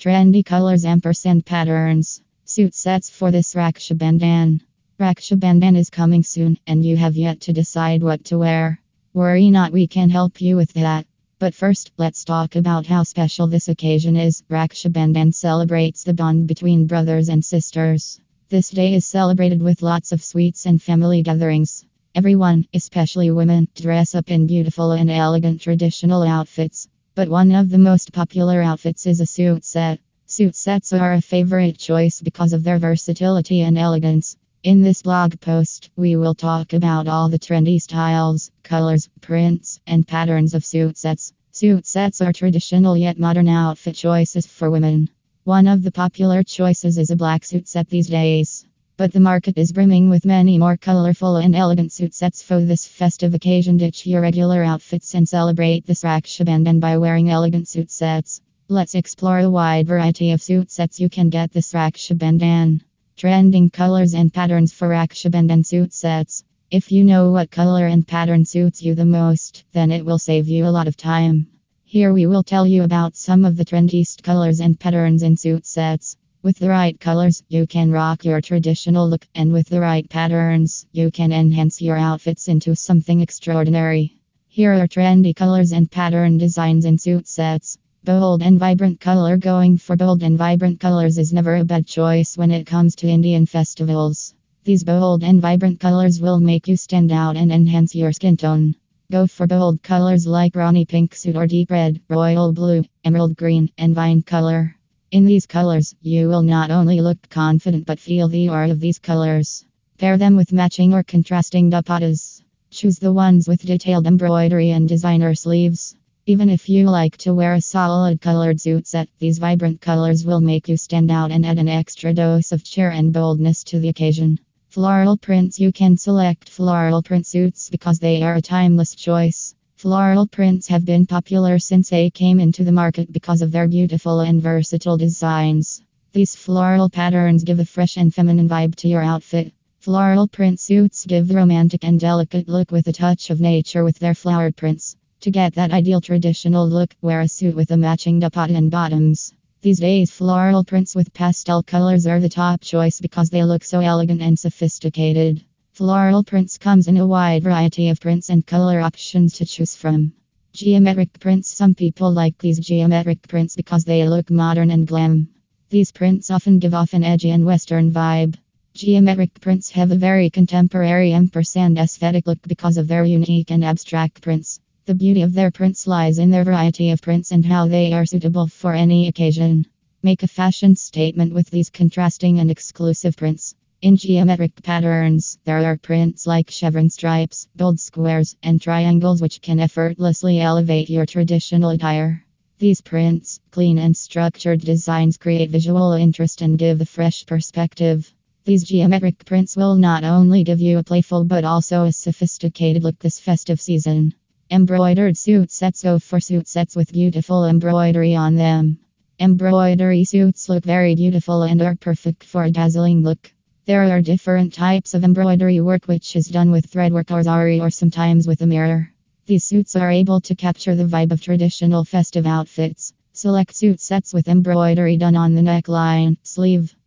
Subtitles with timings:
[0.00, 2.22] Trendy colors ampersand patterns.
[2.46, 4.62] Suit sets for this Raksha Bandhan.
[4.98, 8.80] Raksha Bandhan is coming soon and you have yet to decide what to wear.
[9.12, 11.04] Worry not, we can help you with that.
[11.38, 14.42] But first, let's talk about how special this occasion is.
[14.48, 18.18] Raksha Bandhan celebrates the bond between brothers and sisters.
[18.48, 21.84] This day is celebrated with lots of sweets and family gatherings.
[22.14, 26.88] Everyone, especially women, dress up in beautiful and elegant traditional outfits.
[27.20, 30.00] But one of the most popular outfits is a suit set.
[30.24, 34.38] Suit sets are a favorite choice because of their versatility and elegance.
[34.62, 40.08] In this blog post, we will talk about all the trendy styles, colors, prints, and
[40.08, 41.34] patterns of suit sets.
[41.52, 45.10] Suit sets are traditional yet modern outfit choices for women.
[45.44, 48.64] One of the popular choices is a black suit set these days.
[49.00, 52.86] But the market is brimming with many more colorful and elegant suit sets for this
[52.86, 53.78] festive occasion.
[53.78, 58.42] Ditch your regular outfits and celebrate this Raksha Bandhan by wearing elegant suit sets.
[58.68, 62.82] Let's explore the wide variety of suit sets you can get this Raksha Bandhan.
[63.16, 66.44] Trending colors and patterns for Raksha Bandhan suit sets.
[66.70, 70.46] If you know what color and pattern suits you the most, then it will save
[70.46, 71.46] you a lot of time.
[71.86, 75.64] Here we will tell you about some of the trendiest colors and patterns in suit
[75.64, 76.18] sets.
[76.42, 80.86] With the right colors, you can rock your traditional look, and with the right patterns,
[80.90, 84.16] you can enhance your outfits into something extraordinary.
[84.48, 87.76] Here are trendy colors and pattern designs in suit sets.
[88.04, 92.38] Bold and vibrant color Going for bold and vibrant colors is never a bad choice
[92.38, 94.32] when it comes to Indian festivals.
[94.64, 98.74] These bold and vibrant colors will make you stand out and enhance your skin tone.
[99.12, 103.70] Go for bold colors like Rani pink suit or deep red, royal blue, emerald green,
[103.76, 104.74] and vine color.
[105.12, 109.00] In these colors, you will not only look confident but feel the aura of these
[109.00, 109.64] colors.
[109.98, 112.42] Pair them with matching or contrasting dupattas.
[112.70, 115.96] Choose the ones with detailed embroidery and designer sleeves.
[116.26, 120.40] Even if you like to wear a solid colored suit set, these vibrant colors will
[120.40, 123.88] make you stand out and add an extra dose of cheer and boldness to the
[123.88, 124.38] occasion.
[124.68, 129.56] Floral prints You can select floral print suits because they are a timeless choice.
[129.80, 134.20] Floral prints have been popular since they came into the market because of their beautiful
[134.20, 135.80] and versatile designs.
[136.12, 139.54] These floral patterns give a fresh and feminine vibe to your outfit.
[139.78, 143.98] Floral print suits give the romantic and delicate look with a touch of nature with
[143.98, 144.96] their flowered prints.
[145.20, 149.32] To get that ideal traditional look, wear a suit with a matching dupatta and bottoms.
[149.62, 153.80] These days, floral prints with pastel colors are the top choice because they look so
[153.80, 155.42] elegant and sophisticated.
[155.80, 160.12] Floral prints comes in a wide variety of prints and color options to choose from.
[160.52, 165.30] Geometric prints Some people like these geometric prints because they look modern and glam.
[165.70, 168.34] These prints often give off an edgy and western vibe.
[168.74, 174.20] Geometric prints have a very contemporary ampersand aesthetic look because of their unique and abstract
[174.20, 174.60] prints.
[174.84, 178.04] The beauty of their prints lies in their variety of prints and how they are
[178.04, 179.64] suitable for any occasion.
[180.02, 183.54] Make a fashion statement with these contrasting and exclusive prints.
[183.82, 189.58] In geometric patterns, there are prints like chevron stripes, bold squares, and triangles which can
[189.58, 192.22] effortlessly elevate your traditional attire.
[192.58, 198.12] These prints, clean and structured designs create visual interest and give a fresh perspective.
[198.44, 202.98] These geometric prints will not only give you a playful but also a sophisticated look
[202.98, 204.12] this festive season.
[204.50, 208.78] Embroidered suit sets go for suit sets with beautiful embroidery on them.
[209.18, 213.32] Embroidery suits look very beautiful and are perfect for a dazzling look.
[213.70, 217.70] There are different types of embroidery work which is done with threadwork or zari or
[217.70, 218.90] sometimes with a mirror.
[219.26, 222.92] These suits are able to capture the vibe of traditional festive outfits.
[223.12, 226.74] Select suit sets with embroidery done on the neckline, sleeve,